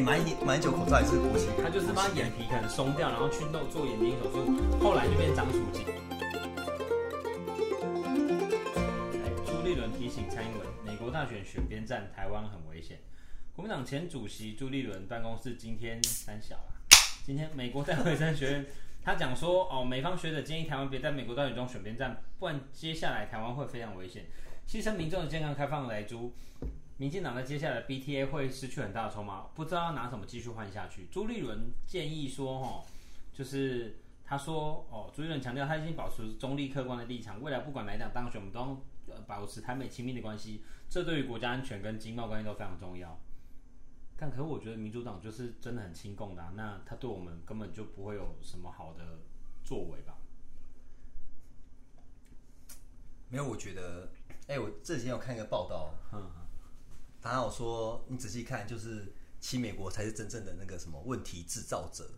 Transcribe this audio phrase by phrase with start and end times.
[0.00, 5.84] 你买一买一久口罩也是国际，他就是把眼皮可能松掉，然后去弄做眼睛手术，后来就变张楚金。
[9.44, 13.00] 朱立伦提醒蔡英文，美国大选选边站，台湾很危险。
[13.54, 16.72] 国民党前主席朱立伦办公室今天三小啊，
[17.22, 18.66] 今天美国戴维森学院，
[19.04, 24.24] 他讲说哦，美方学者建议台湾别在美国大选中选边站，不然接下来台湾会非常危险，
[24.66, 26.32] 牺牲民众的健康开放来租。
[27.00, 31.08] 民进党在接下来 BTA 会失去很大的筹码，不知道要拿什么继续换下去。
[31.10, 32.84] 朱立伦建议说，哦，
[33.32, 43.18] 就是他说，哦，朱立伦强调他已经保持中立客观的立场，未来不管哪一党当选，我们都要保持台美亲密的关系，这对于国家安全跟经贸关系都非常重要。
[44.18, 49.20] 但可是我觉得民主党就是真的很亲共的啊，那他对我们根本就不会有什么好的
[49.64, 50.18] 作为吧？
[53.30, 54.10] 没有，我觉得，
[54.48, 56.30] 哎，我这几天有看一个报道，嗯。
[57.22, 62.08] 他有说，你仔细看，就是亲美国才是真正的那个什么问题制造者。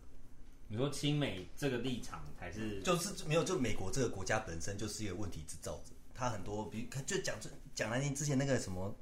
[0.69, 5.91] 你说亲美这个立场才是，就是没有，就美国这个国家本身就是一个问题制造者。
[6.15, 7.37] 他很多，比如就讲
[7.75, 8.95] 讲来，你之前那个什么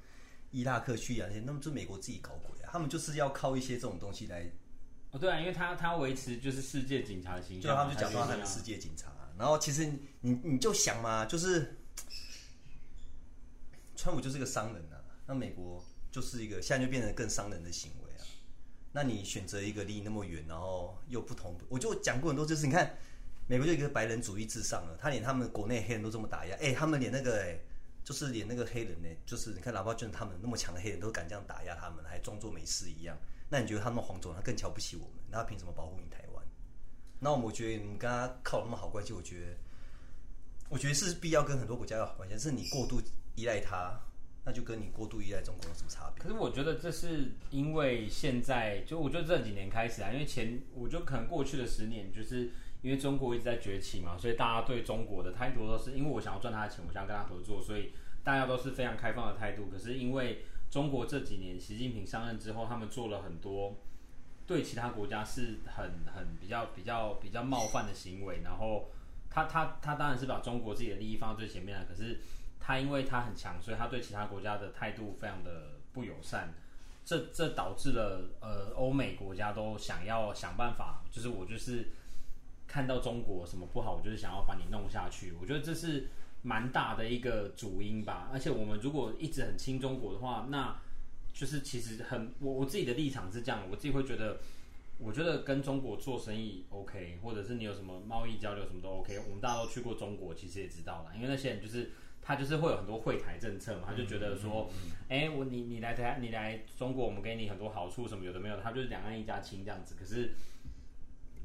[0.50, 4.50] 伊拉克、叙利亚那些，那么就美国自己搞鬼啊，他们就是要靠一些这种东西来。
[5.11, 9.14] 哦，对啊，因为他他维持就是世界警察的形象，就他们就讲说他们世界警察。
[9.38, 9.89] 然后其实
[10.22, 11.78] 你你就想嘛，就是
[13.95, 15.81] 川普就是个商人啊，那美国。
[16.12, 18.22] 就是一个现在就变成更伤人的行为啊！
[18.92, 22.98] 那你选择一个离你那么远，然后又不同，我就讲过很多，就是你看
[23.48, 27.58] 美国就一个白人主义至上了，他连他们国内黑人都这么打压，哎、他们连那个哎、
[28.04, 33.17] 就是连那个黑人呢、就是你看哪怕就是他们那么强的黑人都敢这样打压他们，还装作没事一样，
[33.50, 35.16] 那你觉得他们黄种他更瞧不起我们？
[35.30, 36.45] 那他凭什么保护你台湾？
[37.20, 39.58] 那我们觉得你跟他靠那么好关系，我觉得
[40.67, 43.02] 我觉得是必要跟很多国家有好关系，是你过度
[43.36, 43.98] 依赖他。
[44.44, 46.23] 那就跟你过度依赖中国有什么差别？
[46.23, 52.49] 可是我觉得这是因为现在，就我觉得这几年开始啊，因为前我觉得可能过去的十年，就是
[52.82, 57.92] 因为中国一直在崛起嘛，所以大家对中国的态度都是因为我想要赚他的钱，我想要跟他合作，所以
[58.23, 59.67] 大家都是非常开放的态度。
[59.71, 63.76] 可是因为中国这几年习近平上任之后，他们做了很多
[64.48, 65.86] 对其他国家是很
[66.16, 68.89] 很比较比较比较冒犯的行为，然后
[69.30, 72.20] 他他他当然是把中国自己的利益放在最前面了，可是。
[72.64, 76.54] 他因为他很强，所以他对其他国家的态度非常的不友善，
[77.04, 81.88] 这这导致了呃欧美国家都想要想办法，就是我就是
[82.67, 85.33] 看到中国什么不好，我就是想要把你弄下去。
[85.42, 86.08] 我觉得这是
[86.44, 88.30] 蛮大的一个主因吧。
[88.32, 90.80] 而且我们如果一直很亲中国的话，那
[91.33, 94.38] 就是其实很我我自己的立场是这样，我自己会觉得，
[94.99, 99.17] 我觉得跟中国做生意 OK，或者是你有什么贸易交流什么都 OK。
[99.17, 101.92] 我们大家都去过中国，其实也知道了，因为那些人就是。
[102.21, 104.70] 他就是会有很多惠台政策嘛，他就觉得说，
[105.09, 109.95] 哎、嗯，我、你你来台，你来中国，我们给你很多好处，什么有的没有的，他就是两岸一家亲这样子。
[109.99, 110.36] 可是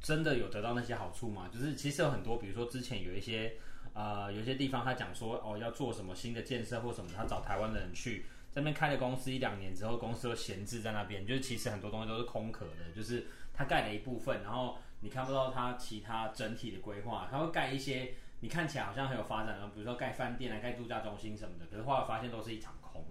[0.02, 1.48] 真的有得到那些好处吗？
[1.50, 3.54] 就是其实有很多，比如说之前有一些
[3.94, 18.12] 呃，有些地方他讲说，哦，要做什么新的建设或什么，他找台湾的人去在那边开了公司一两年之后，公司都闲置在那边，就是其实很多东西都是空壳的，就是他盖了一部分，然后你看不到他其他整体的规划，他会盖一些。
[18.40, 23.04] 你看起来好像很有发展啊，比如说盖饭店啊、盖度假中心什么的，可是后来发现都是一场空。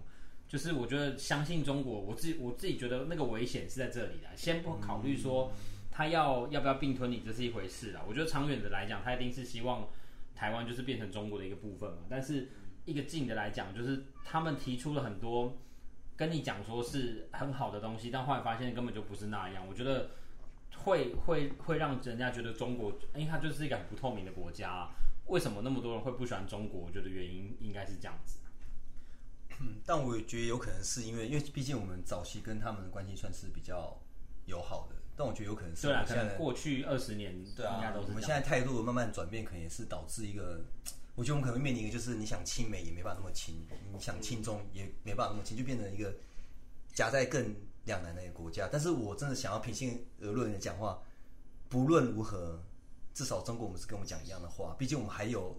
[0.47, 4.27] 就是我觉得相信中国，我自己我自己觉得那个危险是在这里的。
[4.35, 5.51] 先不考虑说
[5.91, 8.01] 他要要不要并吞你，这是一回事啦。
[8.07, 9.87] 我觉得长远的来讲，他一定是希望
[10.35, 11.97] 台湾就是变成中国的一个部分嘛。
[12.07, 12.49] 但是
[12.85, 15.57] 一个近的来讲，就是他们提出了很多
[16.15, 19.67] 跟你讲说是很好的东西，但后来发现根本就不是那样。
[19.67, 20.11] 我觉得
[20.83, 24.91] 会会会让人家觉得中国，因为它就是一个很不透明的国家啊。
[25.27, 26.81] 为什么那么多人会不喜欢中国？
[26.81, 28.37] 我觉得原因应该是这样子。
[29.59, 33.97] 嗯，但我也觉得有可能是因为，因为毕竟我们早期跟他们的关系算是比较
[34.45, 34.95] 友好的。
[35.17, 40.61] 但我觉得有可能是，对啊，可能过去二十年，对啊，我们现在态度慢慢转变，可能也是导致一个，
[41.15, 46.13] 我觉得我们可能面临一个，就是你想亲美也没办法那么亲，你想亲中也没办法那么亲，就变成一个
[46.93, 47.55] 夹在更
[47.85, 48.67] 两难的一个国家。
[48.69, 51.01] 但是我真的想要平心而论的讲话，
[51.69, 52.61] 不论如何。
[53.15, 55.55] 至少中国我们是跟我们讲一样的话，毕竟我们还有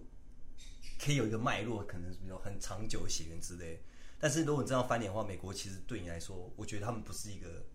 [1.03, 3.81] 可以有一个脉络，可能是比较很长久的血缘之类。
[4.19, 7.65] 但是如果你这样翻脸的话，美国其实对你来说，我觉得他们不是一个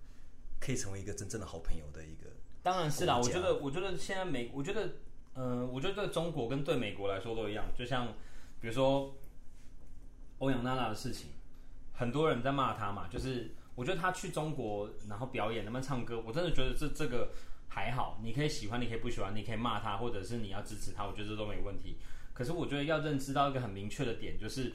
[0.61, 2.31] 可以成为一个真正的好朋友的一个。
[2.63, 4.87] 当然是啦，我觉得，我觉得现在美，我觉得，
[5.35, 7.67] 嗯、呃，我觉得对中国跟对美国来说都一样。
[7.77, 8.07] 就像
[8.61, 9.17] 比如说
[10.39, 11.31] 欧阳娜娜的事情，
[11.93, 17.33] 很多人在骂她嘛，就是我觉得她去中国然后表演，能不能唱歌，我真的觉得这这个。
[17.75, 21.97] 还好，你可以喜欢，你可以不喜欢，你可以骂他，或者是你要支持他，我觉得这都没问题。
[22.35, 24.71] 可是我觉得要认知到一个很明确的点，就是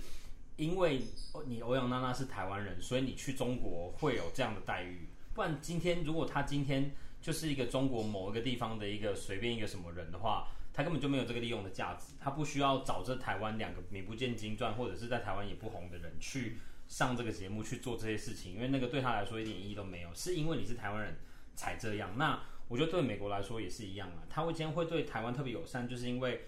[0.56, 1.02] 因为
[1.46, 5.08] 你欧阳娜娜是台湾人，所以你去中国会有这样的待遇。
[5.36, 6.92] 不然今天如果他今天
[7.22, 16.58] 就是一个中国某一个地方的一个随便一个什么人的话，他根本就没有这个利用的价值，他不需要找这台湾两个名不见经传或者是在台湾也不红的人去
[16.88, 20.10] 上这个节目去做这些事情，因为那个对他来说一点意义都没有。
[20.16, 21.18] 是因为你是台湾人
[21.56, 22.12] 才这样。
[22.18, 26.46] 那我觉得对美国来说也是一样啊，他会今天会对台湾特别友善，就是因为。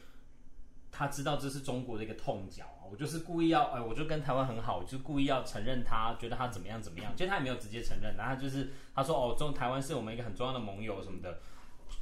[0.91, 11.41] 他知道这是中国的一个痛脚，我就是故意要，哎，我就跟台湾很好，我就故意要承认他，觉得他怎么样怎么样，其实他也没有直接承认，然后就是他说哦，中台湾是我们一个很重要的盟友什么的，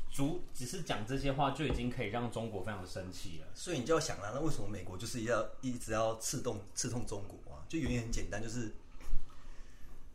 [0.09, 3.47] 足只是讲这些话就已经可以让中国非常生气了。
[3.53, 7.67] 所以你就要想了，那为什么美国就是要一直要刺痛刺痛中国啊？
[7.67, 8.73] 就原因很简单，就是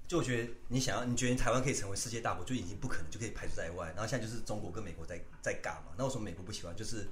[0.08, 6.74] 就我觉得你想要，你觉得台湾可以成为世界大国，就已经不可能就可以排除在外，然后现在就是中国跟美国在在尬嘛，那为什么美国不喜欢？
[6.76, 7.08] 就是。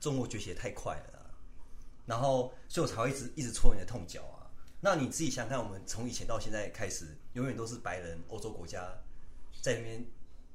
[0.00, 1.30] 中国崛起太快了，
[2.06, 4.48] 然后所以我才会一直一直戳你的痛脚啊。
[4.80, 8.96] 那你自己想想看，我们从以前到现在开始，永远都是白人欧洲国家
[9.60, 10.02] 在那边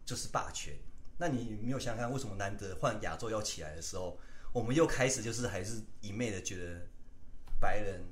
[0.04, 0.74] 就是霸权。
[1.20, 4.18] 那你没有想想看，为什么难得换亚洲要起来的时候，
[4.52, 6.82] 我们又开始就是还是一昧的觉得
[7.60, 8.04] 白人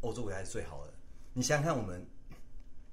[0.00, 0.92] 欧洲国家是最好的？
[1.34, 2.04] 你想想看，我们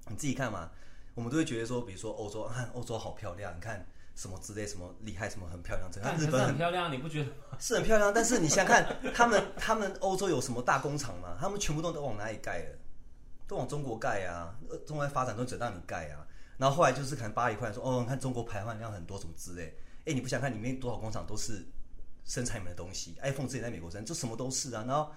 [0.09, 0.71] 你自己看嘛，
[1.15, 3.85] 我们都会觉得说，比如说欧洲，看欧洲好漂亮，你看。
[4.17, 7.55] 什么之类，什么厉害，什么很漂亮，整个日本很，很漂亮，你不觉得吗？
[7.59, 11.37] 是很漂亮，但是你想想看，他们他们欧洲有什么大工厂吗？
[11.39, 12.79] 他们全部都都往哪里盖了？
[13.47, 14.57] 都往中国盖啊！
[14.87, 16.25] 中国在发展都只让你盖啊！
[16.57, 19.77] 然后后来就是可能巴黎会说，哦，你看中国排放量很多，什么之类。
[20.05, 21.63] 哎，你不想看里面多少工厂都是
[22.25, 24.83] 生产你们的东西？iPhone 之前在美国生，就什么都是啊。
[24.87, 25.11] 然后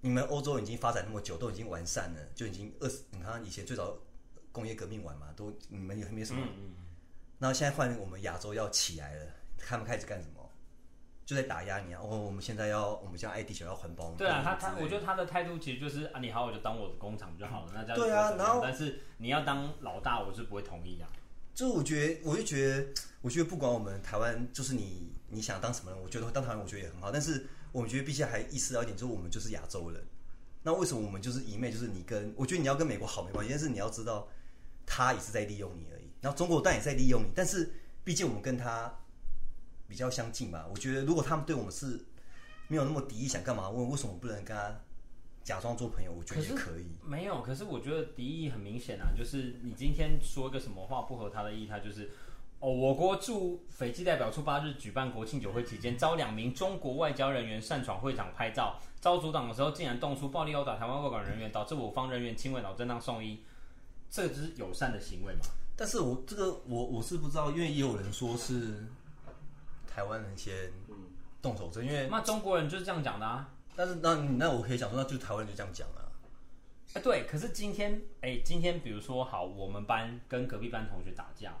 [0.00, 3.96] 你们欧洲已经发展那么久，都已经完善了，就已经二十，你看以前最早
[4.52, 6.40] 工业革命完嘛，都你们有没什么？
[6.44, 6.74] 嗯嗯
[7.38, 9.26] 然后现在换我们亚洲要起来了，
[9.58, 10.42] 他们开始干什么？
[11.26, 12.00] 就在打压你啊！
[12.00, 14.12] 哦，我们现在要，我们现在爱地球，要环保。
[14.12, 17.72] 对啊，他他，我觉得他的态度其实就是啊，你好，我就当我的工厂就好了。
[17.74, 21.10] 那这样对啊，然后但是你要当老大，我是不会同意啊。
[21.52, 22.86] 就我觉得，我就觉得，
[23.22, 27.10] 我觉得不管我们台湾，就是你你想当什么人，我觉得当台湾，我觉得也很好。
[27.10, 30.02] 但是我们觉得必须还意识到一点，就是我们就是亚洲人。
[30.62, 32.32] 那为什么我们就是一昧就是你跟？
[32.36, 34.28] 我觉得你要跟美国好没关系，但是你要知道，
[34.84, 36.10] 他也是在利用你而已。
[36.20, 38.92] 然后中国当然也在利用你，但是毕竟我们跟他
[39.86, 40.66] 比较相近吧。
[40.68, 42.04] 我觉得如果他们对我们是
[42.68, 43.70] 没有那么敌意，想干嘛？
[43.70, 44.80] 问为什么不能跟他
[45.44, 46.12] 假装做朋友？
[46.12, 46.86] 我觉得也可以。
[47.04, 49.12] 没有，可是我觉得敌意很明显啊。
[49.16, 52.10] 就是你今天说个什么话不合他的意，他就是
[52.66, 63.40] 哦，我国驻斐济代表处八日举办国庆酒会期间，遭两名中国外交人员擅闯会场拍照，遭阻挡的时候竟然动粗暴力殴打台湾外管人员，导致我方人员轻微脑震荡送医，
[64.10, 65.42] 这就是友善的行为吗？
[65.76, 68.84] 但是我这个我我是不知道，因为也有人说是
[69.86, 70.52] 台湾人先
[71.40, 73.48] 动手，因为那中国人就是这样讲的啊。
[73.76, 76.02] 但是那那我可以讲说，那就是台湾人就这样讲啊。
[76.94, 81.54] 哎，对，可是今天哎，今天比如说好，我们班跟隔壁班同学打架，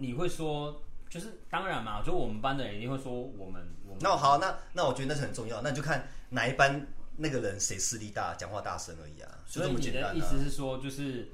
[0.00, 3.98] 你会说就是当然嘛，就我们班的人一定会说我们我们。
[4.00, 6.84] 那好，那那我觉得那是很重要，那就看哪一班
[7.16, 9.30] 那个人谁势力大，讲话大声而已啊。
[9.46, 11.28] 所以你的意思是说就是。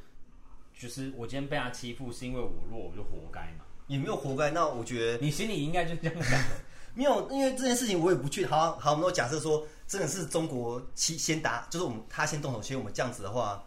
[0.78, 3.64] 就是我今天被他欺负，是因为我弱，我就活该嘛？
[3.86, 4.50] 也没有活该。
[4.50, 6.38] 那我觉得你心里应该就这样想。
[6.92, 8.44] 没有，因为这件事情我也不去。
[8.44, 13.64] 好好，我们都假设说真的是中国先先打，就是我们他先动手，先我们这样子的话，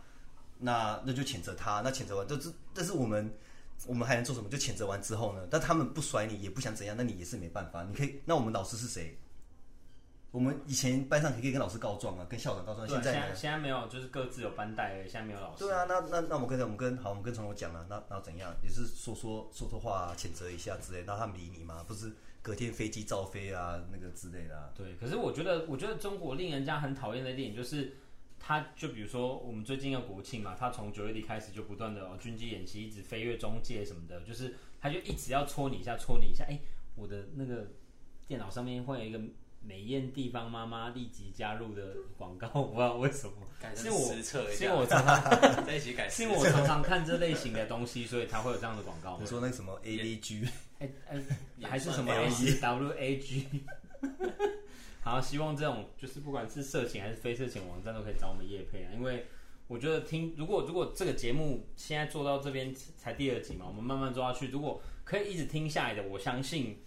[0.59, 1.81] 那那就谴责他。
[1.83, 3.35] 那谴责完，就这但是我们
[3.88, 4.50] 我们还能做什么？
[4.50, 5.48] 就谴责完之后呢？
[5.50, 7.83] 但他们不甩你，也不想怎样，那你也是没办法。
[7.83, 9.17] 你可以，那我们老师是谁？
[10.31, 12.88] 我们以前班上可以跟老师告状啊，跟校长告状。
[12.88, 15.09] 现在现在没有，就是各自有班带而已。
[15.09, 15.63] 现在没有老师。
[15.63, 18.55] 对啊，那那那我们跟我们跟好，我们跟从头讲了，那那怎样？
[18.62, 21.03] 也是说说说说话，谴责一下之类。
[21.07, 21.83] 那他们理你吗？
[21.88, 22.12] 不是
[22.43, 24.69] 隔天飞机照飞啊，那个之类的啊。
[24.75, 27.95] 对，可是我觉得，我觉得中国令人家很讨厌的一点就是，
[28.39, 36.46] 他就比如说我们最近要国庆嘛，他从九月底开始就不断的、哦、军机演习，一直飞越中介什么的，就是他就一直要戳你一下，戳你一下。
[36.50, 36.60] 哎，
[36.96, 37.67] 我的那个
[38.27, 39.19] 电脑上面会有一个。
[39.62, 43.34] 美艳地方妈妈立即加入的广告，我不知道为什么，
[43.75, 49.17] 是我是因为我常常在一起改，是因为我常常看这类型的东西，所以才会有这样的广告。
[49.19, 50.48] 你说那个什么 A A G，
[50.79, 51.22] 哎哎，
[51.63, 53.48] 还是什么 S W A G？
[55.01, 59.25] 好，希望这种就是不管是色情还是非色情网站都可以找我们叶配啊，因为
[59.68, 66.77] 我觉得听如果如果这个节目现在做到这边才第二集嘛，我们慢慢做下去，如果可以一直听下来的，我相信。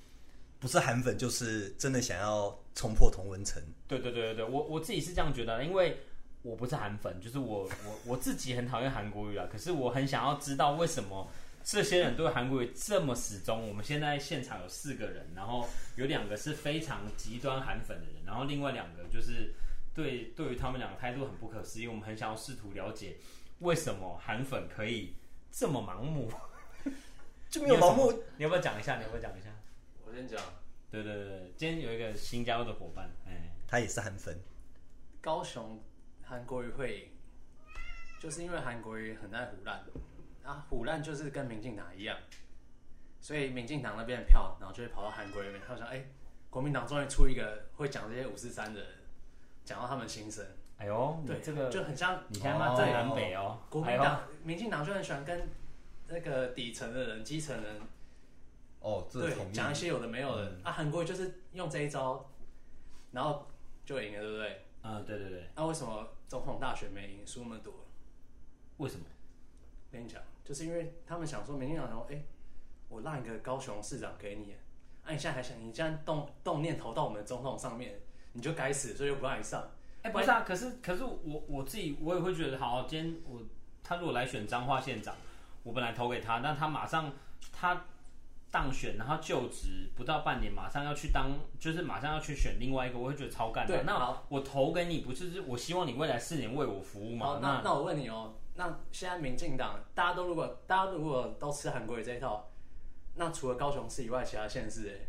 [0.60, 3.60] 不是韩粉，就是真的想要冲破同文层。
[3.88, 5.96] 对对对对对，我我自己是这样觉得，因为
[6.42, 9.44] 我不是韩粉，就是我我我自己很讨厌韩国语啊。
[9.50, 11.28] 可是我很想要知道为什么
[11.64, 13.68] 这些人对韩国语这么死忠。
[13.68, 19.54] 我们现在现场有四个人，然后有两个是非常极端韩粉的人，然后另外两个就是
[19.94, 21.86] 对对于他们两个态度很不可思议。
[21.86, 23.16] 我们很想要试图了解
[23.60, 25.14] 为什么韩粉可以
[25.50, 26.30] 这么盲目？
[27.48, 28.12] 就没有盲目？
[28.36, 28.96] 你要不要讲一下？
[28.96, 29.50] 你要不要讲一下？
[30.06, 30.40] 我先讲。
[30.90, 34.38] 对对对，今天有一个新加入的伙伴，哎，他也是韩粉。
[35.22, 35.82] 高雄
[36.22, 37.12] 韩国瑜会，
[38.20, 39.84] 就是因为韩国瑜很爱唬烂，
[40.44, 42.18] 啊，虎烂就是跟民进党一样，
[43.20, 45.62] 所以民进党那边的票，然后就会跑到韩国那边。
[45.66, 46.04] 他想，哎，
[46.50, 48.90] 国民党终于出一个会讲这些五四三的人，
[49.64, 50.44] 讲到他们心声。
[50.78, 55.48] 哎呦，对，这个就很像你看嘛，在南北哦，国民党、民进党就很喜欢跟
[56.08, 57.80] 那个底层的人、基层人，
[58.80, 60.56] 哦，对，讲一些有的没有的。
[60.64, 62.28] 啊，韩国就是用这一招，
[63.12, 63.46] 然后
[63.86, 64.64] 就赢了，对不对？
[64.82, 65.48] 嗯，对对对。
[65.54, 67.72] 那为什么总统大选没赢，输那么多？
[68.78, 69.04] 为什么？
[69.92, 72.22] 跟你讲，就是因为他们想说，民进党说，哎，
[72.88, 74.54] 我让一个高雄市长给你，
[75.04, 78.00] 啊，你现在还想，你这样动动念头到我们总统上面，
[78.32, 79.62] 你就该死，所以又不让你上。
[80.02, 83.40] 哎，不是啊，可是可是我我自己我也会觉得，好，今天我
[83.84, 85.14] 他如果来选彰化县长，
[85.62, 87.12] 我本来投给他，但他马上
[87.52, 87.84] 他
[88.50, 93.84] 当选，然后就职不到半年，马上要去当，就是马上要去选另外一个，我会觉得超干的。
[93.84, 97.38] 那我投给你，不是我希望你未来四年为我服务吗？
[97.40, 102.48] 那那我问你哦，那现在民进党大家都如果大家如果都吃韩国瑜这一套，
[103.14, 105.08] 那除了高雄市以外，其他县市哎？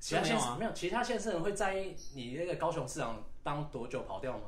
[0.00, 4.44] 其他县市没有，没有，其他县市人会在意你那个高雄市长当多久跑掉吗？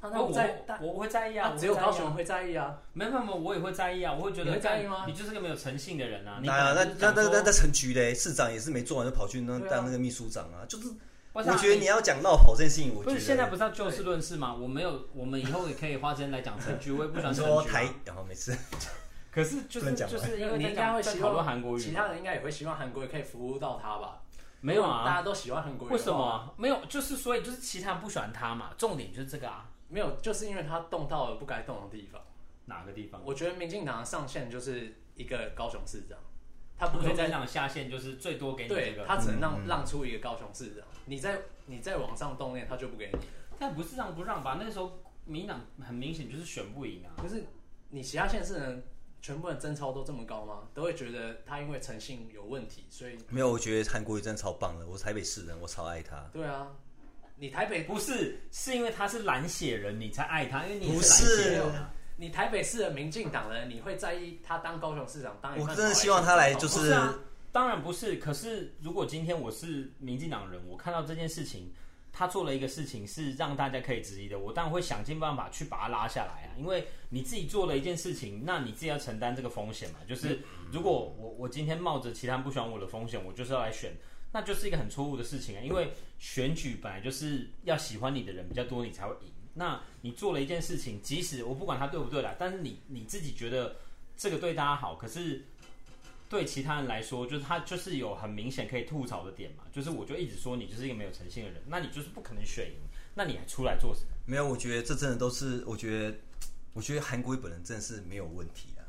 [0.00, 2.80] 他那在我我会在意啊，只有高雄人会在意啊。
[2.92, 5.04] 没有没有，我也会在意啊，我会觉得你会在意吗？
[5.08, 6.40] 你就是个没有诚信的人啊！
[6.42, 10.88] 那那那那那那陈局嘞，市长也是没做完就跑去那当那个秘书长啊，就是
[11.32, 14.54] 我觉得你要讲到跑这件事情，我觉得不是现在不是要就事论事吗？
[14.54, 18.56] 我没有，我们以后也可以花时间来讲陈菊，我也不想 说台，然后没事。
[19.30, 24.22] 可是就是就是因为你应该会希望韩国语，其他人应该也会希望韩国瑜可以服务到他吧？
[24.60, 25.92] 没有啊，大家都喜欢韩国语。
[25.92, 26.52] 为什么？
[26.56, 28.70] 没有，就是所以就是其他人不喜欢他嘛。
[28.76, 29.70] 重点就是这个啊。
[29.88, 32.20] 没有，就是因为他动到了不该动的地方。
[32.64, 33.22] 哪个地方？
[33.24, 36.18] 我觉得民进党的上限就是一个高雄市长，
[36.76, 39.04] 他不可以再让下限，就是最多给你这个。
[39.06, 40.84] 他只能让让出一个高雄市长。
[41.08, 43.24] 你在你在往上动念，他就不给你了。
[43.58, 44.58] 但不是让不让吧？
[44.60, 47.16] 那时候民进党很明显就是选不赢啊。
[47.20, 47.42] 可是
[47.90, 48.82] 你其他县市人。
[49.20, 50.68] 全部的贞操都这么高吗？
[50.72, 53.50] 都会觉得他因为诚信有问题，所以没有。
[53.50, 56.24] 我觉得韩国瑜真的超棒的，我是台北市人，我超爱他。
[56.32, 56.68] 对啊，
[57.34, 61.60] 你台北不是是因为他是蓝血人，你才爱他，因为你不是
[62.14, 65.36] 你台北市的民进党人，你会在意他当高雄市长？
[65.42, 67.18] 当我真的希望他来，就是、啊、
[67.52, 68.16] 当然不是。
[68.16, 71.72] 可是如果今天我是民进党人，我看到这件事情。
[72.10, 76.50] 他做了一个事情是让大家可以质疑的，我当然会想尽办法去把他拉下来啊！
[76.58, 79.98] 因为你自己做了一件事情，那你自己要承担这个风险嘛。
[80.08, 80.40] 就是
[80.72, 83.94] 如果我我今天冒着其他人不喜欢我的风险，我就是要来选，
[84.32, 85.60] 那就是一个很错误的事情啊！
[85.60, 89.30] 因为选举本来就是要喜欢你的人比较多，你才会赢。
[89.54, 93.76] 那你做了一件事情，即使我不管他对不对啦，但是你你自己觉得
[94.16, 95.44] 这个对大家好，可是。
[96.28, 102.76] 对其他人来说，就是他就是有很明显可以吐槽的点嘛，就是我就一直说你就是一个没有诚信的人，那你就是不可能选赢，
[103.14, 104.08] 那你还出来做什么？
[104.26, 106.14] 没有，我觉得这真的都是，我觉得，
[106.74, 108.84] 我觉得韩国瑜本人真的是没有问题啊，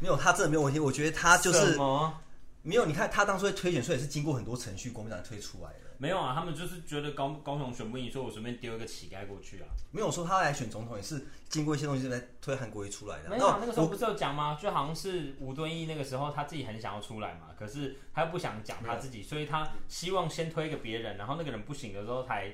[0.00, 1.78] 没有他真的没有问题，我觉得他就是
[2.62, 5.87] 没有，你看他当初推选出来也是经过很多程序，国民党推出来的。
[6.00, 9.66] 没有啊，他们就是觉得高高雄选不赢，说我随便丢一个乞丐过去啊。
[9.90, 13.28] 没有说他来选总统也是经过一些东西来推韩国瑜出来的。
[13.28, 14.56] 没有啊，那个时候不是有讲吗？
[14.62, 22.52] 就好像是吴敦义那个时候他自己很想要出来嘛，可是他又不想讲他自己，所以他希望先推一个别人，然后那个人不行的时候才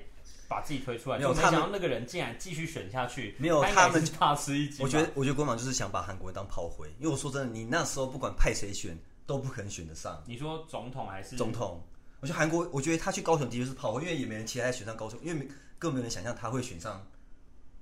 [0.49, 1.19] 把自己推出来。
[1.19, 3.37] 没有，没想到那个人竟然继续选下去。
[3.39, 4.83] 没有，他们大吃一惊。
[4.83, 10.23] 我觉得，我觉得国民党就是想把韩国瑜当炮灰，因为我说真的，你那时候不管派谁选都不可能选得上。
[10.27, 11.83] 你说总统还是总统？
[12.25, 15.47] 我觉得韩国，我觉得他去高雄的确是炮灰，因为也没人期待选上高雄，因为
[15.79, 17.07] 更没人想象他会选上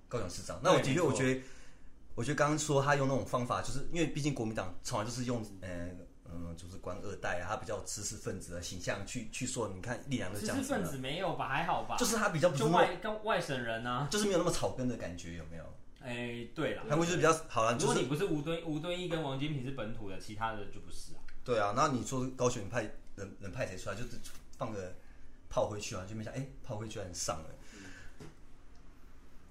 [0.08, 0.58] 高雄市长。
[0.64, 1.40] 那我的确，我觉得，
[2.16, 5.96] 我觉得刚刚说他用那种方法，就是因为毕竟国民党从来就是用，嗯
[6.28, 9.70] 嗯，就是官二代啊，他比较知识分子的形象去去说。
[9.72, 11.48] 你看立良的这样子，知识分子没有吧？
[11.48, 11.94] 还好吧？
[11.96, 15.64] 就是他比较不是外跟外省人啊，就是没有那么草根的感觉，有没有？
[16.00, 17.78] 哎，对了，韩国就是比较好了。
[17.78, 21.21] 如果你不是吴敦吴敦义跟王金平是本土的，其他的就不是啊。
[21.44, 22.82] 对啊，那你说高雄派
[23.16, 24.18] 人人派谁出来，就是
[24.58, 24.94] 放个。
[25.54, 27.50] 炮灰去啊，就没想哎，炮灰居然上了。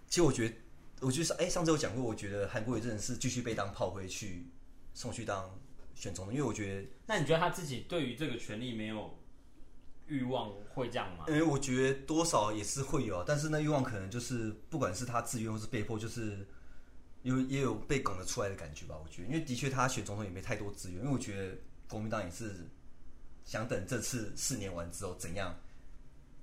[0.08, 0.56] 其实我觉得，
[1.02, 4.48] 我觉得是哎，上次有讲过，我觉得韩国瑜真的是继续被当炮灰去
[4.96, 5.56] 送去当
[5.94, 9.16] 选总统，因为我觉得，那你觉得他自己对于这个权利没有
[10.08, 11.26] 欲望会这样吗？
[11.28, 16.48] 因为我觉得多少也是会有，但是那欲望可能就是不管是他自愿或是被迫，就是
[17.22, 18.96] 有也有被拱得出来的感觉吧。
[18.98, 21.56] 我觉得，因为的确他选总统也没太多资源，因为我觉得
[21.92, 22.68] 国民党也是
[23.46, 25.54] 想等这次四年完之后怎样。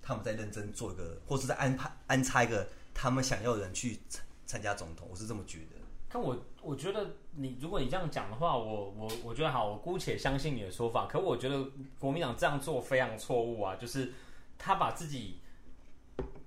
[0.01, 5.77] 他们再认真做一个，或是再安排安插一个他们想要的人去参参加总统，我是这么觉得。
[6.09, 11.07] 看我，我觉得你如果你这样讲的话，我我我觉得好，我姑且相信你的说法。
[11.07, 11.63] 可我觉得
[11.99, 14.15] 国民党这样做非常错误啊，就是
[14.57, 15.41] 他把自己，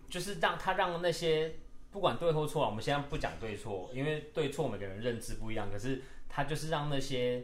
[0.09, 1.53] 就是让他让那些
[1.91, 5.69] 不管对或错啊，我们现在不讲对错，因为对错每个人认知不一样。
[5.69, 7.43] 可是他就是让那些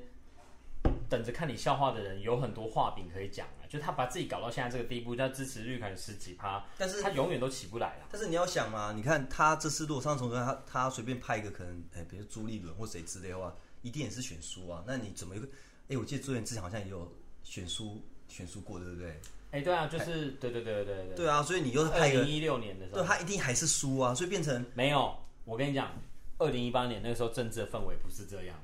[1.09, 3.67] 等着看你笑话的人有很多话柄可以讲啊。
[3.67, 8.07] 就他把自己搞到现在这个地步，他支持率可能十几趴，但是他永远都起不来了。
[8.09, 14.83] 但是你要想嘛，你看他这次如果上重他他随便派一个可能，哎、欸，比如朱立伦或谁之类的话，一定也是选输啊。
[14.87, 15.45] 那你怎么一个？
[15.45, 17.11] 哎、欸，我记得朱元之前好像也有
[17.43, 19.09] 选输选输过，对不对？
[19.51, 21.29] 哎、欸，对啊，就是对对对对对对。
[21.29, 25.13] 啊，所以你又是派一个一六年的时候，对他一定还是输啊，所以变成没有。
[25.43, 25.91] 我跟你讲，
[26.37, 28.57] 二零一八年那个时候政治的氛围不是这样。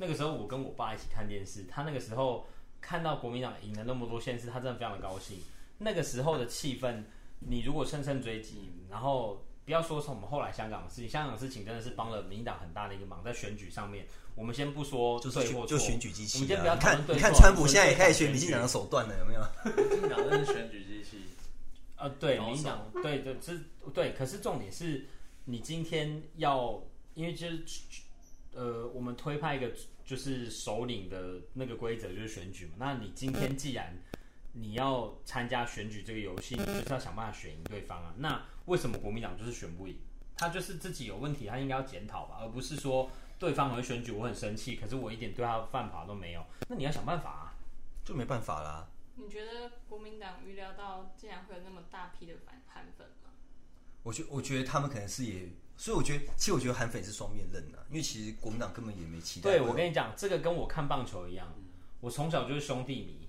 [0.00, 2.46] 那个时候我跟我爸一起看电视，他那个时候。
[2.82, 5.36] 看到国民党赢了那么多县市，他真的非常的高兴。
[5.76, 7.04] 那个时候的气氛，
[7.40, 16.38] 你如果乘胜追击，然后不要说从我们后来香港的事情，香港的事情真的是帮了民进党很大的一个忙，在选举上面，我们先不说对或错，就选举机器。
[16.38, 19.42] 我们先不要看，你看川普现在也开始学民进党的手段了，有没有？
[19.76, 21.18] 民进党真是选举机器。
[22.00, 23.52] 呃，对，民进党，对对，这
[23.92, 24.14] 对。
[24.14, 25.06] 可是重点是，
[25.44, 27.62] 你今天要，因为就是
[28.52, 29.72] 呃，我们推派一个。
[30.02, 32.72] 就是首领的那个规则就是选举嘛。
[32.78, 33.96] 那你今天既然
[34.54, 38.12] 你要参加选举这个游戏，你就是要想办法选赢对方啊。
[38.18, 39.96] 那为什么国民党就是选不赢？
[40.36, 46.44] 他就是自己有问题，他应该要检讨吧，而不是说对方很会选举，我很生气，可是我一点对他犯法都没有。
[46.68, 47.54] 那你要想办法啊，
[48.04, 48.88] 就没办法啦。
[49.14, 53.30] 你觉得国民党预料到竟然会有那么大批的反韩粉吗？
[54.02, 55.50] 我觉我觉得他们可能是也。
[55.80, 59.50] 所以我觉得，其实我觉得韩粉是双面刃啊，因为其实国民党根本也没期待。
[59.50, 61.50] 对，我跟你讲，这个跟我看棒球一样，
[62.00, 63.26] 我从小就是兄弟迷，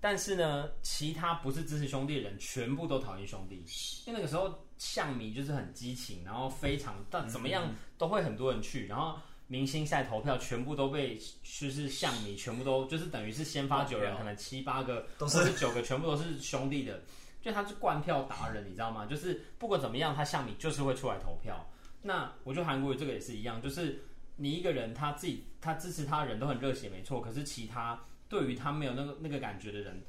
[0.00, 3.64] 但是呢，其他不是支持兄弟的人，全部都讨厌兄弟，
[4.04, 17.00] 因为那个时候象迷就是很激情，然后非常，但怎么样都会很多人去，然后明星赛投票全部都被就是象迷，全部都就是等于是先发九人，可能七八个都是九个，全部都是兄弟的，
[17.40, 19.06] 就他是灌票达人，你知道吗？
[19.06, 21.64] 就是不管怎么样，他象迷就是会出来投票。
[22.06, 24.04] 那我觉得韩国瑜这个也是一样，就是
[24.36, 27.20] 你一个人他自己他支持他的人都很热血，没错。
[27.20, 30.02] 可是其他对于他没有那个那个感觉的人，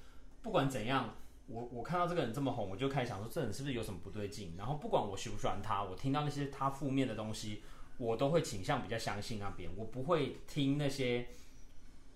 [0.44, 1.16] 不管怎样，
[1.48, 4.54] 我我看到这个人这么红，我就开始想说，这人是不是有什么不对劲？
[4.56, 7.64] 然后不管我喜不喜欢他，我听到那些他负面的东西，
[7.98, 11.30] 我都会倾向比较相信那边，我不会听那些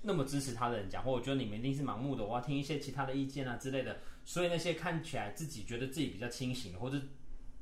[0.03, 3.97] 那么支持他的人讲，或我觉得你们一定是盲目的，我要听一些其他的意见啊之类的。
[4.25, 7.01] 所以那些看起来自己觉得自己比较清醒或者。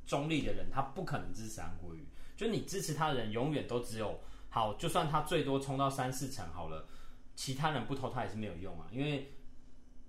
[0.10, 2.04] 中立的人，他不可能支持韩国瑜。
[2.36, 4.19] 就你支持他的人，永远都只有
[4.50, 4.74] 好。
[4.74, 6.88] 就算他最多冲到三四成好了，
[7.36, 8.88] 其他人不投他也是没有用啊。
[8.91, 9.32] 因为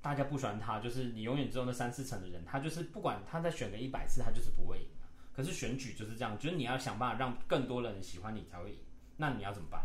[0.01, 4.87] 大家不喜欢他，就是你永远只有那三四成的人，他就是不管他再选个一百次，他就是不会赢。
[5.37, 8.79] 可是选举就是这样，就是你要想办法让更多的人喜欢你才会赢。
[9.19, 9.85] 那你要怎么办？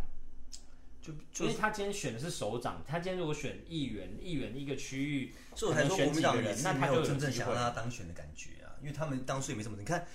[1.01, 8.51] 就因为他今天选的是首长，他今天如果选议员，议员一个区域，所以我才说国民党人，那他就真正想让他当选的感觉。
[8.81, 10.05] 因为他们当初也没什么，你看，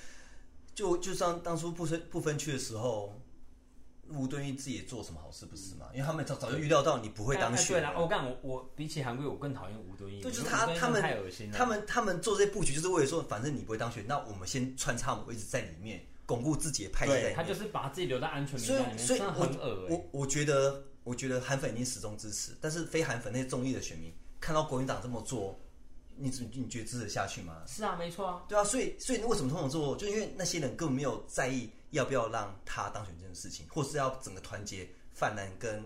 [0.74, 3.20] 就就像当初不分不分区的时候，
[4.08, 5.86] 吴敦义自己也做什么好事不是吗？
[5.92, 7.76] 因为他们早早就预料到你不会当选。
[7.76, 10.20] 对了，我干我我比起韩国，我更讨厌吴敦义。
[10.20, 11.56] 就是他他们太恶心了。
[11.56, 17.36] 他们他们做这些布局，就是为了说，反正你不会当选，那我们先穿插我们位置在里面，巩固自己的派系在里面。
[17.36, 19.86] 他就是把自己留在安全名单里面，所以很恶。
[19.88, 25.58] 我我觉得我觉得韩粉已经始终支持，但是非韩粉那些中立的选民看到国民党这么做。
[26.22, 27.62] 你你觉得支持下去吗？
[27.66, 28.44] 是啊，没错啊。
[28.46, 29.96] 对啊，所以所以为什么通常做？
[29.96, 35.82] 就因为那些人根本没有在意要不要让他当选这件事情，或是要整个团结泛蓝跟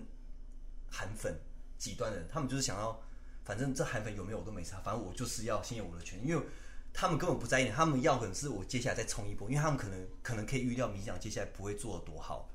[0.91, 1.39] 韩粉
[1.79, 3.01] 极端的人，他们就是想要，
[3.45, 6.45] 反正这韩粉有没有我都没差，反正我就是要先有我的权，因为
[6.93, 12.51] 他们根本不在意，他们要可能是我接下来再冲一波，因为他们可能可能可以预料民进党接下来不会做得多好。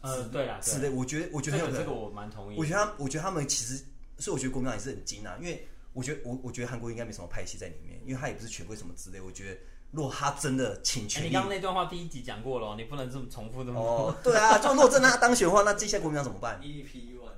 [0.00, 2.56] 呃，对啊，是的，我觉得我觉得这个这个我蛮同意。
[2.56, 3.84] 我觉得他我觉得他们其实，
[4.18, 5.66] 所以我觉得国民党也是很精啊，因为。
[5.92, 9.20] 我觉得我我觉得韩国应该没什么派系在里面，因为他也不是权贵什么之类。
[9.20, 14.08] 我觉得如果他真的请权、欸，你刚刚那段话第一集讲过了，你不能这么重复这么多。
[14.08, 17.32] 哦， 对啊，就如果真的他当选的话，那接下来国民党怎么办？EP one。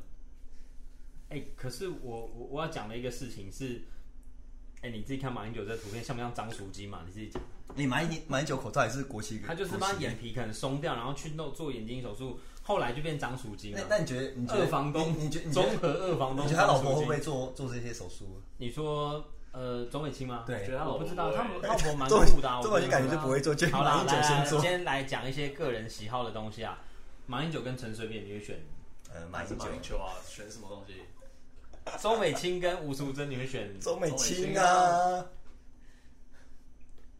[1.30, 3.82] 哎、欸，可是我我我要讲的一个事情是，
[4.82, 7.02] 哎、欸，你自己看马英九这图片像不像张淑晶嘛？
[7.06, 7.42] 你自己讲。
[7.74, 12.38] 你马英马英九口罩也是国旗，他就是把眼皮可能松掉，然后去弄做眼睛手术。
[12.62, 13.80] 后来就变张淑金了。
[13.90, 14.30] 那你觉得？
[14.36, 15.14] 你觉得二房东？
[15.18, 16.46] 你觉得综合二房东？
[16.46, 18.40] 你觉得他老婆会不会做做这些手术？
[18.56, 20.44] 你说呃，周美青吗？
[20.46, 22.60] 对觉得他，我不知道，他们 老婆蛮酷的。
[22.62, 23.54] 这种感觉就不会做。
[23.70, 26.78] 好了，来来，今天来讲一些个人喜好的东西啊。
[27.26, 28.56] 马英九跟陈水扁，你会选？
[29.12, 29.50] 呃，马英
[29.82, 31.02] 九啊，选什么东西？
[32.00, 33.78] 周美青跟吴淑珍，你会选？
[33.80, 35.26] 周美青啊。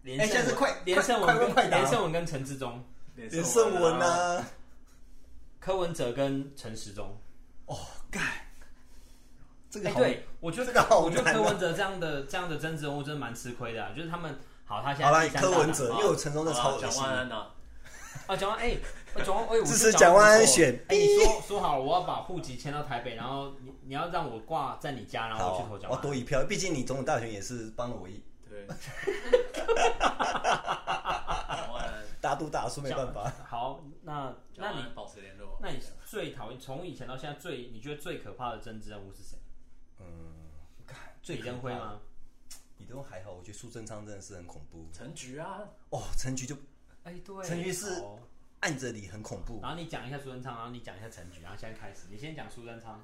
[0.03, 2.83] 连胜文，连胜文跟连胜文跟陈志忠，
[3.15, 4.45] 连胜文啊。
[5.63, 7.17] 柯文哲跟陈时中。
[7.67, 7.79] 哦，
[8.11, 8.21] 干，
[9.71, 17.47] 这个哎、好对，我觉得这个好我觉得柯文哲这样的这样的政治人物真的蛮吃亏的、啊，就是他们好，他现好了，在第三大党柯文哲，因为我陈忠的超恶心蒋万安呐，
[18.27, 18.77] 啊，蒋万哎，
[19.25, 28.21] 蒋万哎，支持蒋万安选哎、你说说好了，我要把户籍迁到台北，然后你你要让我挂在你家，然后我去投蒋，我多一票，毕竟你总统大选也是帮了我一。
[28.51, 28.67] 对，
[31.57, 33.33] 蒋万安，打赌打输，没办法。
[33.49, 35.42] 好，那那你保持联络。
[35.63, 39.39] 那你最讨厌从以前到现在最你觉得最可怕的政治人物是谁？
[40.01, 40.07] 嗯，
[40.85, 42.01] 看最李登辉吗？
[42.79, 44.89] 李登辉还好，我觉得苏贞昌真的是很恐怖。
[44.93, 46.57] 陈菊啊，哦，陈菊就
[47.05, 48.19] 哎、对，陈菊是好
[48.59, 53.01] 按着你很恐怖，然后你讲一下苏贞昌，然后你讲一下陈菊，然后现在开始，你先讲苏贞昌。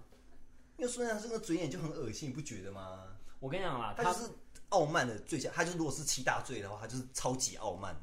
[0.77, 3.17] 因为苏贞昌这个嘴脸就很恶心，你不觉得吗？
[3.39, 4.33] 我跟你讲啦，他他就是
[4.71, 7.95] 傲慢的最佳，他就是如果是七大罪的话，他就是超级傲慢。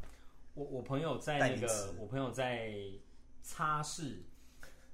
[0.54, 2.74] 我我朋友在那个词，我朋友在
[3.44, 4.18] 擦拭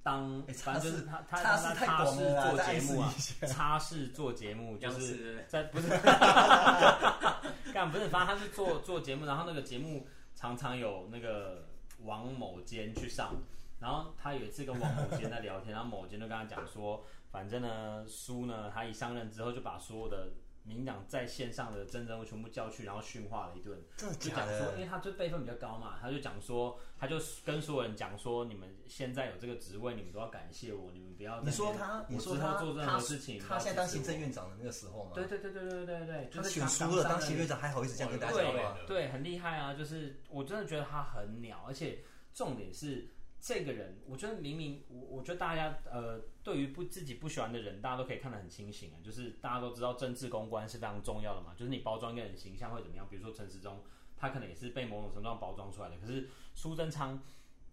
[0.04, 5.88] 当，哎反正就是他他他擦广了啦拭做节目啊暗示一，擦拭做节目就是在不是，
[7.74, 11.68] 干不是，反正他是做做节目，然后那个节目常常有那个
[12.04, 13.36] 王某坚去上，
[13.80, 20.30] 然后他有一次跟王某坚在聊天，然后某坚就跟他讲说，反正呢苏呢，他一上任之后就把所有的
[20.64, 23.82] 民党在线上的政治人物全部叫去，然后训话了一顿。
[24.20, 24.86] 就讲说，因为？
[24.86, 31.42] 他就辈分比较高嘛，他就讲说，他就跟所有人讲说，你们现在有这个职位，你们都要感谢我，你们不要。
[31.42, 39.74] 你说他，你说他，做任他何事情，他现在当行政院，长的那个时候嘛，对对对对对对对，他就是选输了，当行政院长还好意思这样跟大家讲对，很厉害啊！
[39.74, 43.08] 就是我真的觉得他很鸟，而且重点是
[43.42, 49.02] 这个人，我觉得明明我我觉得大家呃，对于不自己不喜欢的人，大家都可以看得很清醒啊。
[49.04, 53.08] 就是大家都知道政治公关是非常重要的嘛，就是你包装一个人形象会怎么样？
[53.10, 53.84] 比如说陈时中，
[54.16, 55.98] 他可能也是被某种程度上包装出来的。
[55.98, 57.20] 可是苏贞昌，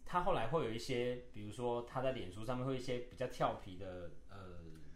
[0.07, 4.39] 他后来会有一些，比如说他在脸书上面会有一些比较调皮的呃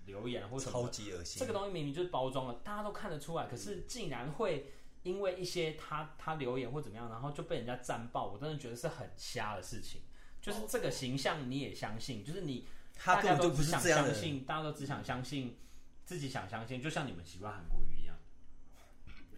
[0.07, 1.39] 留言或什么超级恶心。
[1.39, 10.01] 这个东西明明就是包装了，大家都看得出来，可是竟然会因为一些他他留言或怎么样，然后就被人家战爆，我真的觉得是很瞎的事情。
[10.43, 14.15] 就是这个形象你也相信，就是你他根本就不是大家都只想这样的人。
[14.15, 15.57] 相信，大家都只想相信
[16.05, 18.17] 自己想相信，就像你们喜欢韩国瑜一样。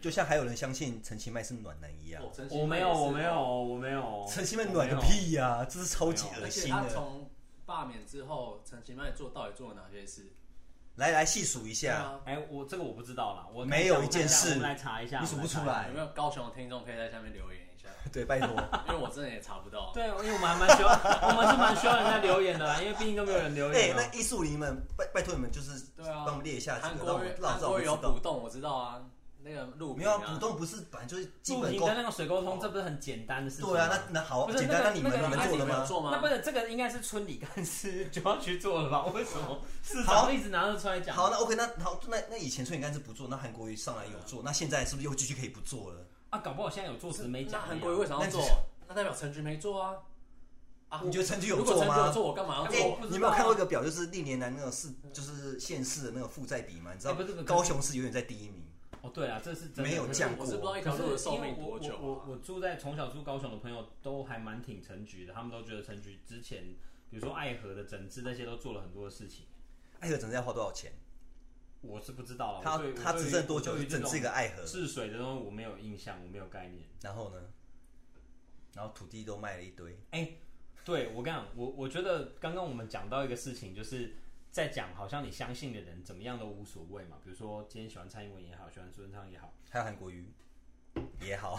[0.01, 2.21] 就像还有人相信陈其迈是暖男一样。
[2.21, 4.25] 哦陈其迈我没有，也是我没有，我没有。
[4.29, 6.93] 陈其迈暖个屁呀、这是超级而且他恶心的。
[6.93, 7.29] 从
[7.65, 10.31] 罢免之后，陈其迈做到底做了哪些事？
[10.95, 17.89] 来来细数一对下，啊，哎，我这个我不知道啦，我没有一件事我们来查一下，你数不出来有没有高雄的听众可以在下面留言一下？
[18.11, 18.49] 对，拜托。
[18.89, 19.91] 因为我真的也查不到。
[19.93, 24.03] 对，因为我们还蛮需要，我们是蛮需要人家留言的啦，因为毕竟都没有人留哎、言、对。
[24.03, 29.01] 那艺术你们拜拜托你们就是对啊，帮我们列一下这韩个，让我国瑜让我知道韩国瑜有补洞，我知道啊，
[29.43, 33.71] 那个路没有啊，浦东不是本来就是基本沟录屏跟那个水沟通，这不是很简单的事情吗？
[33.73, 36.09] 对啊，那那好简单，那你们那个你们做了吗？
[36.13, 39.05] 那不是这个应该是村里干事就要去做了吧？
[39.13, 41.15] 为什么市好长一直拿着出来讲？
[41.15, 45.99] 好，那 OK，那好，那那以前村里干事不做，那韩国瑜上来有做，那现在是不是又继续可以不做了？
[46.35, 47.61] 啊，搞不好现在有做只没讲。
[47.63, 48.41] 那韩国瑜为什么要做
[48.87, 48.93] 那？
[48.93, 49.95] 代表陈菊没做啊。
[50.89, 51.95] 啊，你觉得陈菊有如果做吗？
[51.95, 52.99] 陈菊有做，我干嘛做？
[53.07, 56.93] 你有没有看过一个表，就是历年来那个市，就是县市的那个负债比嘛？
[56.93, 58.63] 你知道哎不是不是高雄市永远在第一名。
[59.01, 61.99] 哦，对啊，这是真的没有降过我是不知道一条路的寿命多久啊。
[62.01, 66.75] 我我我住在从小住高雄的朋友都还蛮挺陈菊的，他们都觉得陈菊之前，
[67.09, 69.45] 比如说爱河的整治那些都做了很多的事情。
[69.99, 70.91] 爱河整治要花多少钱？
[71.87, 72.61] 我是不知道了。
[72.63, 74.63] 他他执政多久整治一个爱河？
[74.63, 76.83] 治水的东西我没有印象，我没有概念。
[77.01, 77.41] 然后呢？
[78.73, 79.97] 然后土地都卖了一堆。
[80.11, 80.33] 哎、
[80.83, 84.15] 对我跟你讲，我我觉得刚刚我们讲到一个事情，就是
[84.51, 87.17] 在讲好像你相信的人怎么样都无所谓嘛。
[87.23, 90.29] 比如说今天喜欢蔡英文也好，喜欢苏贞昌也好，还有韩国瑜
[91.21, 91.57] 也好，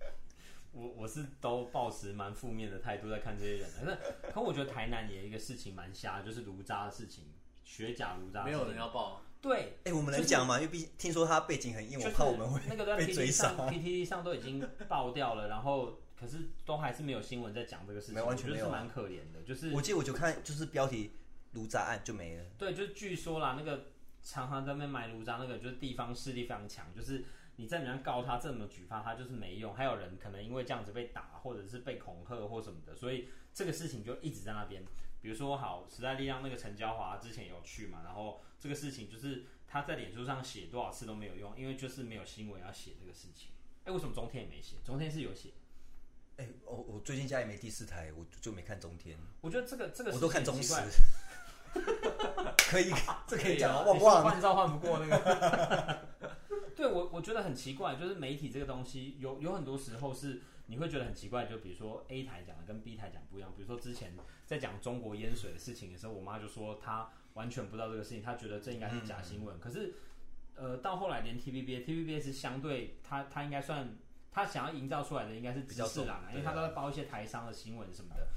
[0.72, 3.70] 我我是都抱持蛮负面的态度在看这些人。
[3.80, 3.98] 可是，
[4.32, 7.24] 可我觉得台南也一个事情蛮瞎，就是炉渣的事情，
[7.64, 8.44] 学甲炉渣。
[8.44, 9.22] 没有人要报。
[9.44, 10.56] 对，哎、我们能讲吗？
[10.56, 13.68] 因为毕竟听说他背景很硬，就是我怕我们会那个在 被追 PTT 上杀。
[13.68, 19.42] PTT 上都已经爆掉了，然后可是都还是没有新闻在讲这个事情，没完全没有蛮可怜的。
[19.46, 21.10] 就是我记得我就看就是标题
[21.52, 22.44] 炉渣案就没了。
[22.56, 23.88] 对，就据说啦，那个
[24.22, 27.22] 常常在那边买炉渣，那个就是地方势力非常强，就是
[27.56, 29.74] 你再怎么样告他，这么举发他就是没用。
[29.74, 34.82] 还有人可能因为这样子被打，或者是被恐吓或什么的，所以这个事情就一直在那边。
[35.24, 43.48] 比如说，好，时代力量那个陈椒华之前有去嘛，然后这个事情就是他在脸书上写多少次都没有用，因为就是没有新闻要写这个事情。
[43.86, 44.76] 哎，为什么中天也没写？
[44.84, 45.48] 中天是有写。
[46.36, 50.74] 哎、我我最近家里没第四台，我就没看中天，我觉得这个这个我都看中时。
[52.68, 52.92] 可以，
[53.26, 53.92] 这可以讲吗？
[53.94, 54.22] 你说忘不忘？
[54.24, 56.06] 换照换不过那个。
[56.76, 63.52] 对我，我觉得很奇怪，就是媒体这个东西有有很多时候是你会觉得很奇怪，就比如说 A 台讲的跟 B 台讲不一样。
[63.54, 69.56] 比如说之前在讲中国淹水的事情的时候，我妈就说她完全不知道这个事情，她觉得这应该是假新闻。
[69.56, 69.94] 嗯、可是，
[70.54, 73.98] 呃，到后来连 TVB，TVB 是相对他他应该算
[74.30, 78.28] 他想要营造出来的应该是知识啦，因为他都在报一些台商的新闻什么的，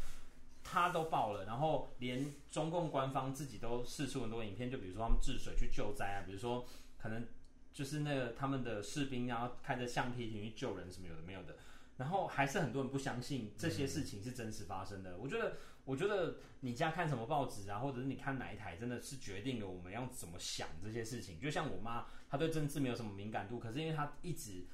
[0.63, 1.45] 他都报了。
[1.45, 7.25] 然后连中共官方自己都试出很多影片，就比如说他们治水去救灾啊，比如说可能
[7.71, 11.55] 就是那个他们的士兵然后开着橡皮艇去救人什么有的没有的。
[11.97, 15.17] 然后还是很多人不相信这些事情是真实发生的。
[15.17, 21.39] 嗯、我觉得，我觉得你家看什么报纸啊，或者是你看哪一台，真的是决定了我们要怎么想这些事情。
[21.39, 24.65] 就像我妈，她对政治没有什么敏感度，可是因为她一直，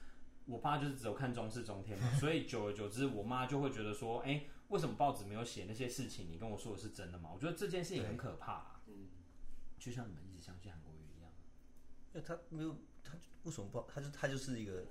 [0.46, 6.30] 我爸就是只有看中视中天嘛， 所以久而久之，我妈就会觉得说，哎，为什么报纸没有写那些事情？
[6.30, 7.30] 你跟我说的是真的吗？
[7.34, 8.82] 我觉得这件事情很可怕、啊。
[8.88, 9.08] 嗯，
[9.80, 11.32] 就像你们一直相信韩国瑜一样，
[12.14, 13.82] 因为他没有，他为什么不？
[13.88, 14.84] 他就他就是一个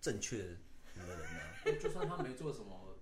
[0.00, 0.56] 正确
[0.98, 1.72] 的。
[1.80, 2.96] 就算他没做什么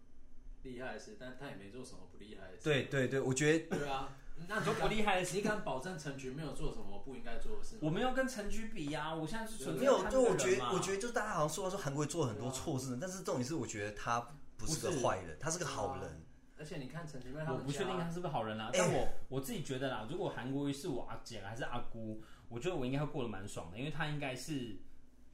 [0.63, 2.65] 厉害的事，但他也没做什么不厉害的事。
[2.65, 4.17] 对对对，我觉得对啊。
[4.49, 7.77] 那你说不厉害的事，你敢保证陈菊没有做什么不应该做的事？
[7.81, 10.03] 我没有跟陈菊比呀、啊，我现在是纯没有。
[10.09, 16.23] 就我觉得，我觉得就大家好像说说韩国瑜做了很多错事，但是重点是我觉得他不是个坏人，他是个好人。
[16.59, 18.71] 而且你看陈菊，我不确定他是不是好人啊。
[18.73, 24.79] 但我我自己觉得啦，如果韩国瑜是我阿姐还是阿姑，我觉得我应该会过得蛮爽的，因为他应该是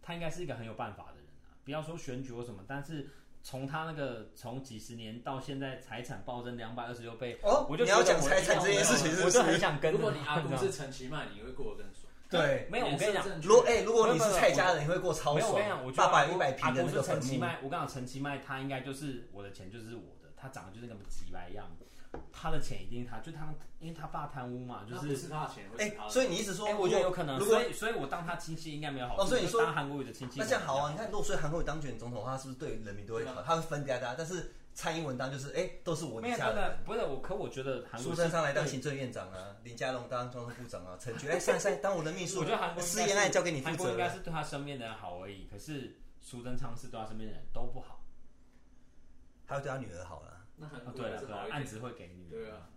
[0.02, 1.19] 他应该是一个很有办法的人。
[1.70, 3.08] 不要说选举或什么，但是
[3.44, 9.92] 从他那个从几十年到现在财产暴增两百二十六倍，哦，我就你要讲财产这件事情是不是，我就很想跟。
[9.92, 12.12] 如果你阿公是陈其迈，你会过得更爽。
[12.28, 15.38] 对，没有，我跟你讲，如果哎，如果你是蔡家人，你会过超爽。
[15.38, 21.70] 没有，我跟你讲，我觉得八百一百平的那个陈其迈，我跟你讲，陈其迈他应该就是我的钱就是我的，他长得就是跟吉白一样。
[22.32, 25.64] 他的钱一定他就他，因为他爸贪污嘛，就是是他的钱。
[25.78, 27.38] 哎，所以你一直说，哎，我觉得有可能。
[27.40, 29.22] 所以，所以我当他亲戚应该没有好处。
[29.22, 30.90] 哦，所以你说当韩国瑜的亲戚，那这样好啊？
[30.90, 33.42] 你看，如果说韩国瑜当选总统的话，是不是对人民都会好？
[33.42, 34.14] 他会分给大家。
[34.16, 36.78] 但是蔡英文当就是，哎，都是我的家人。
[36.84, 38.14] 不是我，可我觉得韩国瑜。
[38.14, 42.40] 苏贞昌来当行政院长啊，林佳龙当交通部长啊，陈菊哎，赛赛当我的秘书。
[42.40, 43.70] 我觉得韩国私言爱交给你负责。
[43.70, 48.00] 韩国应该是对他身边的人好而已，可是苏贞昌是对他身边的人都不好。
[49.46, 50.39] 他会对他女儿好了。
[50.60, 52.30] 那韩国瑜对了，对案子会给女儿。
[52.30, 52.68] 对啊。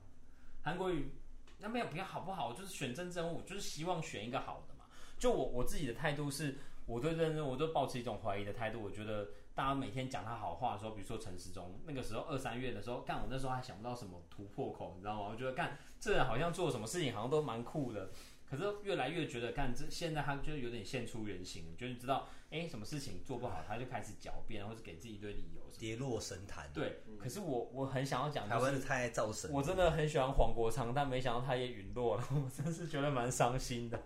[0.64, 1.12] 韩国瑜，
[1.60, 2.54] 那没有不要好不好？
[2.54, 4.86] 就是选政治人物，就是希望选一个好的嘛。
[5.20, 8.82] 就我我自己的态度是，我对认真我都保持一种怀疑的态度。
[8.82, 15.30] 我觉得大家每天讲他好话的时候，比如说陈时中，那个时候二三月的时候，干我那时候还想不到什么突破口，你知道吗？
[15.32, 18.10] 我觉得干这人好像做什么事情好像都蛮酷的。
[18.56, 26.70] 可是越来越觉得，干这现在他就有点现出原形，就是知道哎、欸，什么事情做不好，他就开始狡辩，或者给自己一堆理由，跌落神坛。
[26.72, 34.00] 对，嗯、可是我我很想要讲、就是，台湾太爱造神，我真的很喜欢黄国昌，但没想到他也陨落了，我真是觉得蛮伤心的。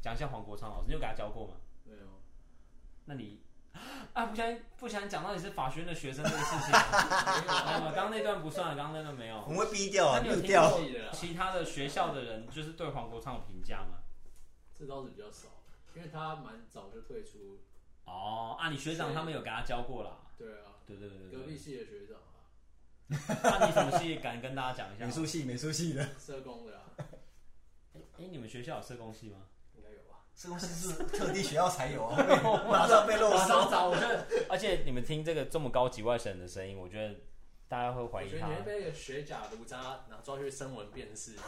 [0.00, 1.54] 讲一下黄国昌老师，你有给他教过吗？
[1.84, 1.98] 没有。
[3.04, 3.42] 那你
[4.12, 7.78] 啊，不想不想讲到你是法学院的学生这个事情、啊？
[7.80, 9.42] 没有，刚刚那段不算，刚刚那段没有。
[9.46, 13.98] 我们会逼掉啊，那你有听过其他的学校的人就是对黄国昌有评价吗？
[14.78, 15.48] 这倒是比较少。
[15.94, 17.60] 因为他蛮早就退出
[18.06, 20.16] 哦啊，你学长他们有给他教过啦？
[20.38, 22.40] 对啊，对对对，隔壁系的学长啊。
[23.60, 24.16] 那你什么系？
[24.16, 25.04] 敢跟大家讲一下？
[25.06, 26.02] 美术系，美术系的。
[26.18, 26.84] 社工的啊。
[27.94, 29.38] 哎哎，你们学校有社工系吗？
[30.34, 37.14] 这东西是特地学校才有哦马上被漏扫找得而且你们听这个这么高级外省人的声音我觉得
[37.68, 41.36] 大家会怀疑他你被一个学假如渣然后抓去声纹辨识。